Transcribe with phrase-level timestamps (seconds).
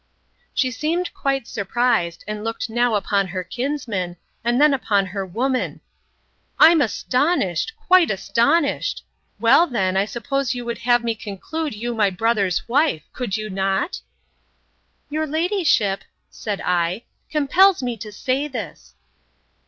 [0.55, 6.81] She seemed quite surprised, and looked now upon her kinsman, and then upon her woman—I'm
[6.81, 13.37] astonished—quite astonished!—Well, then, I suppose you would have me conclude you my brother's wife; could
[13.37, 14.01] you not?
[15.11, 18.95] Your ladyship, said I, compels me to say this!